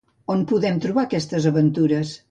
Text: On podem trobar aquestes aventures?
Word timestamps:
On 0.35 0.39
podem 0.51 0.79
trobar 0.87 1.05
aquestes 1.09 1.47
aventures? 1.53 2.17